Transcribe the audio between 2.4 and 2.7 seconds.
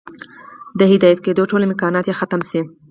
شي